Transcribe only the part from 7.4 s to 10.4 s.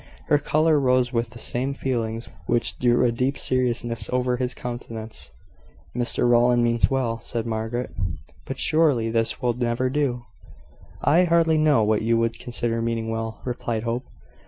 Margaret; "but surely this will never do."